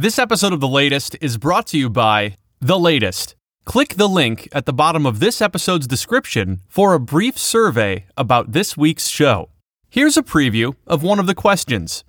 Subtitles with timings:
[0.00, 3.34] This episode of The Latest is brought to you by The Latest.
[3.66, 8.52] Click the link at the bottom of this episode's description for a brief survey about
[8.52, 9.50] this week's show.
[9.90, 12.02] Here's a preview of one of the questions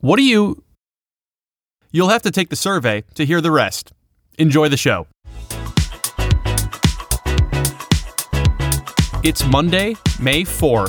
[0.00, 0.64] What do you.
[1.92, 3.92] You'll have to take the survey to hear the rest.
[4.36, 5.06] Enjoy the show.
[9.22, 10.88] It's Monday, May 4.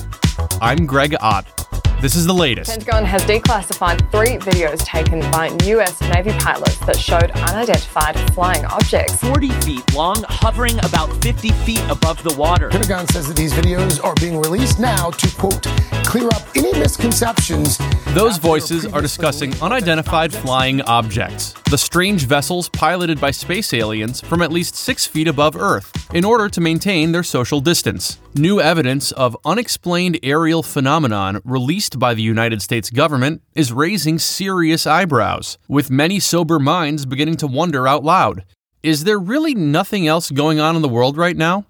[0.59, 1.58] I'm Greg Ott.
[2.01, 2.69] This is the latest.
[2.69, 9.17] Pentagon has declassified three videos taken by US Navy pilots that showed unidentified flying objects.
[9.17, 12.69] 40 feet long, hovering about 50 feet above the water.
[12.69, 15.63] Pentagon says that these videos are being released now to, quote,
[16.05, 17.77] clear up any misconceptions.
[18.13, 24.41] Those voices are discussing unidentified flying objects, the strange vessels piloted by space aliens from
[24.41, 28.17] at least six feet above Earth, in order to maintain their social distance.
[28.33, 34.87] New evidence of unexplained aerial phenomenon released by the United States government is raising serious
[34.87, 38.43] eyebrows, with many sober minds beginning to wonder out loud
[38.81, 41.65] is there really nothing else going on in the world right now?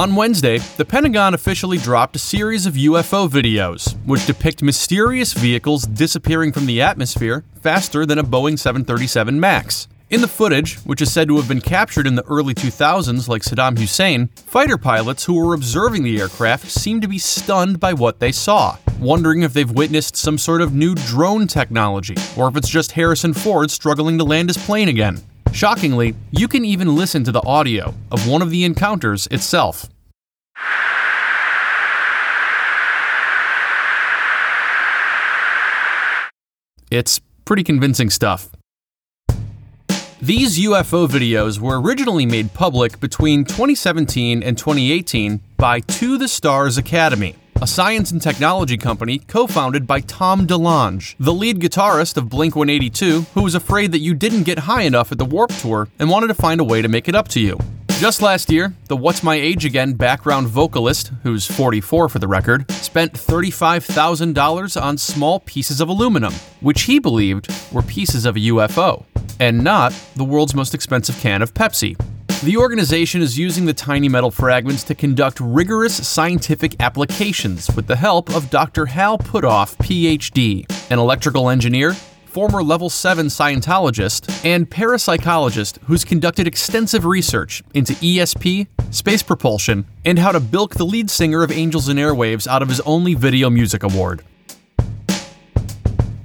[0.00, 5.82] On Wednesday, the Pentagon officially dropped a series of UFO videos, which depict mysterious vehicles
[5.82, 9.88] disappearing from the atmosphere faster than a Boeing 737 MAX.
[10.08, 13.42] In the footage, which is said to have been captured in the early 2000s like
[13.42, 18.20] Saddam Hussein, fighter pilots who were observing the aircraft seem to be stunned by what
[18.20, 22.70] they saw, wondering if they've witnessed some sort of new drone technology, or if it's
[22.70, 25.20] just Harrison Ford struggling to land his plane again.
[25.52, 29.88] Shockingly, you can even listen to the audio of one of the encounters itself.
[36.90, 38.48] It's pretty convincing stuff.
[40.22, 46.76] These UFO videos were originally made public between 2017 and 2018 by To the Stars
[46.76, 52.28] Academy, a science and technology company co founded by Tom DeLonge, the lead guitarist of
[52.30, 55.88] Blink 182, who was afraid that you didn't get high enough at the Warp Tour
[55.98, 57.58] and wanted to find a way to make it up to you.
[57.98, 62.70] Just last year, the What's My Age Again background vocalist, who's 44 for the record,
[62.72, 69.04] spent $35,000 on small pieces of aluminum, which he believed were pieces of a UFO
[69.38, 71.98] and not the world's most expensive can of Pepsi.
[72.42, 77.96] The organization is using the tiny metal fragments to conduct rigorous scientific applications with the
[77.96, 78.86] help of Dr.
[78.86, 81.92] Hal Puthoff, PhD, an electrical engineer,
[82.24, 90.18] former level 7 Scientologist, and parapsychologist who's conducted extensive research into ESP, space propulsion, and
[90.18, 93.50] how to bilk the lead singer of Angels and Airwaves out of his only video
[93.50, 94.24] music award.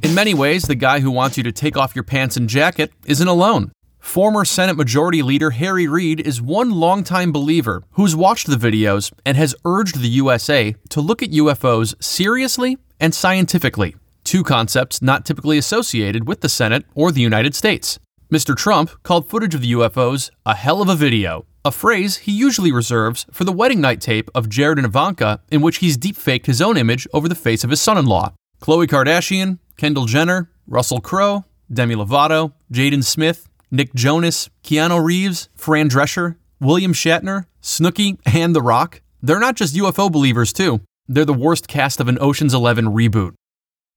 [0.01, 2.93] In many ways, the guy who wants you to take off your pants and jacket
[3.05, 3.73] isn't alone.
[4.05, 9.35] Former Senate Majority Leader Harry Reid is one longtime believer who's watched the videos and
[9.35, 15.57] has urged the USA to look at UFOs seriously and scientifically, two concepts not typically
[15.57, 17.99] associated with the Senate or the United States.
[18.31, 18.55] Mr.
[18.55, 22.71] Trump called footage of the UFOs a hell of a video, a phrase he usually
[22.71, 26.61] reserves for the wedding night tape of Jared and Ivanka in which he's deepfaked his
[26.61, 28.31] own image over the face of his son in law.
[28.61, 31.43] Khloe Kardashian, Kendall Jenner, Russell Crowe,
[31.73, 38.61] Demi Lovato, Jaden Smith, Nick Jonas, Keanu Reeves, Fran Drescher, William Shatner, Snooki, and The
[38.61, 39.01] Rock.
[39.21, 40.81] They're not just UFO believers, too.
[41.07, 43.33] They're the worst cast of an Ocean's Eleven reboot.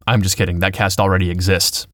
[0.06, 1.86] I'm just kidding, that cast already exists.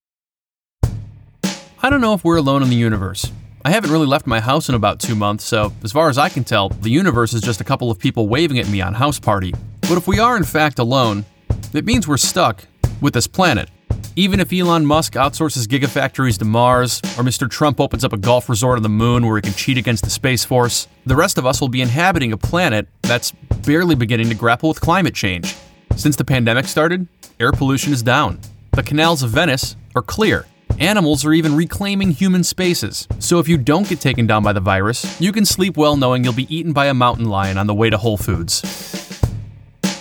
[1.83, 3.31] I don't know if we're alone in the universe.
[3.65, 6.29] I haven't really left my house in about two months, so as far as I
[6.29, 9.19] can tell, the universe is just a couple of people waving at me on House
[9.19, 9.53] Party.
[9.83, 11.25] But if we are in fact alone,
[11.73, 12.65] it means we're stuck
[13.01, 13.71] with this planet.
[14.17, 17.51] Even if Elon Musk outsources gigafactories to Mars, or Mr.
[17.51, 20.11] Trump opens up a golf resort on the moon where he can cheat against the
[20.11, 23.33] Space Force, the rest of us will be inhabiting a planet that's
[23.67, 25.57] barely beginning to grapple with climate change.
[25.97, 27.09] Since the pandemic started,
[27.41, 28.39] air pollution is down.
[28.71, 30.47] The canals of Venice are clear.
[30.79, 33.09] Animals are even reclaiming human spaces.
[33.19, 36.23] So if you don't get taken down by the virus, you can sleep well knowing
[36.23, 39.04] you'll be eaten by a mountain lion on the way to Whole Foods.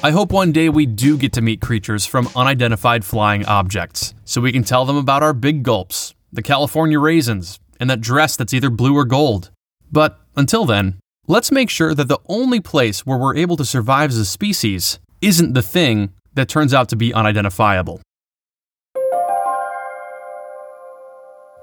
[0.05, 4.41] I hope one day we do get to meet creatures from unidentified flying objects, so
[4.41, 8.53] we can tell them about our big gulps, the California raisins, and that dress that's
[8.53, 9.50] either blue or gold.
[9.94, 14.09] But until then, let's make sure that the only place where we're able to survive
[14.09, 18.01] as a species isn't the thing that turns out to be unidentifiable.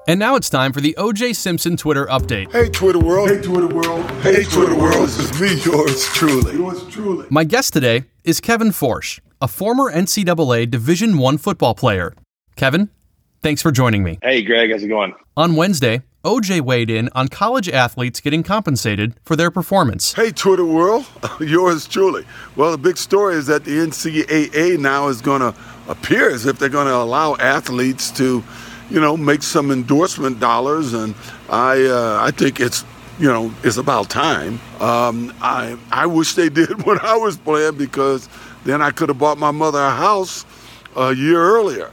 [0.08, 2.50] And now it's time for the OJ Simpson Twitter update.
[2.52, 3.28] Hey, Twitter world.
[3.28, 4.10] Hey, Twitter world.
[4.22, 5.08] Hey, Twitter world.
[5.08, 6.54] This is me, yours truly.
[6.54, 7.26] Yours truly.
[7.28, 12.14] My guest today is Kevin Forsch, a former NCAA Division I football player.
[12.56, 12.90] Kevin,
[13.42, 14.18] thanks for joining me.
[14.22, 15.14] Hey, Greg, how's it going?
[15.36, 20.12] On Wednesday, OJ weighed in on college athletes getting compensated for their performance.
[20.12, 21.06] Hey, Twitter world,
[21.40, 22.26] yours truly.
[22.56, 25.54] Well, the big story is that the NCAA now is going to
[25.88, 28.44] appear as if they're going to allow athletes to,
[28.90, 31.14] you know, make some endorsement dollars, and
[31.48, 32.84] I, uh, I think it's,
[33.20, 34.54] you know, it's about time.
[34.80, 38.28] Um, I, I wish they did when I was playing because
[38.64, 40.46] then I could have bought my mother a house
[40.96, 41.90] a year earlier.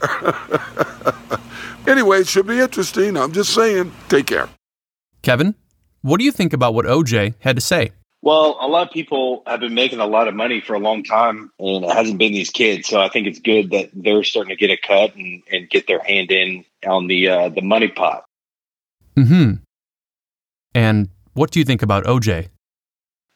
[1.86, 3.16] anyway, it should be interesting.
[3.16, 3.92] I'm just saying.
[4.08, 4.48] Take care.
[5.22, 5.54] Kevin,
[6.00, 7.92] what do you think about what OJ had to say?
[8.22, 11.04] Well, a lot of people have been making a lot of money for a long
[11.04, 12.88] time, and it hasn't been these kids.
[12.88, 15.86] So I think it's good that they're starting to get a cut and, and get
[15.86, 18.24] their hand in on the uh, the money pot.
[19.14, 19.52] Hmm.
[20.74, 22.48] And what do you think about OJ?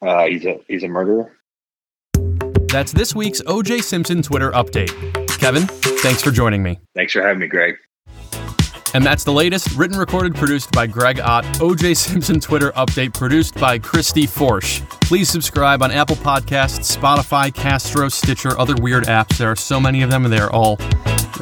[0.04, 1.32] Uh, he's a he's a murderer.
[2.68, 4.90] That's this week's OJ Simpson Twitter update.
[5.38, 5.66] Kevin,
[6.02, 6.80] thanks for joining me.
[6.94, 7.76] Thanks for having me, Greg.
[8.94, 11.44] And that's the latest, written, recorded, produced by Greg Ott.
[11.60, 14.82] OJ Simpson Twitter update produced by Christy Forsch.
[15.02, 19.38] Please subscribe on Apple Podcasts, Spotify, Castro, Stitcher, other weird apps.
[19.38, 20.76] There are so many of them, and they're all.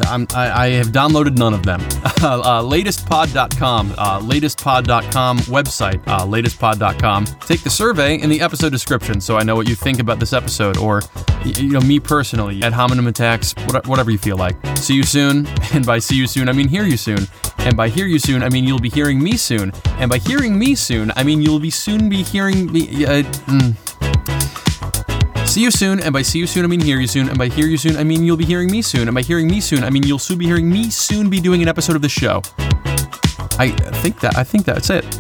[0.03, 1.81] I'm, I, I have downloaded none of them.
[2.05, 7.25] uh, latestpod.com, uh, latestpod.com website, uh, latestpod.com.
[7.25, 10.33] Take the survey in the episode description so I know what you think about this
[10.33, 11.03] episode, or
[11.45, 13.55] you know me personally ad hominem attacks,
[13.87, 14.57] whatever you feel like.
[14.77, 17.27] See you soon, and by see you soon I mean hear you soon.
[17.59, 19.73] And by hear you soon, I mean you'll be hearing me soon.
[19.99, 23.05] And by hearing me soon, I mean you'll be soon be hearing me.
[23.05, 23.90] Uh, mm.
[25.51, 27.49] See you soon, and by see you soon, I mean hear you soon, and by
[27.49, 29.83] hear you soon, I mean you'll be hearing me soon, and by hearing me soon,
[29.83, 32.41] I mean you'll soon be hearing me soon be doing an episode of the show.
[33.59, 35.20] I think that I think that's it.